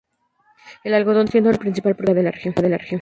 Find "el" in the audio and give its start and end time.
0.83-0.95, 1.51-1.59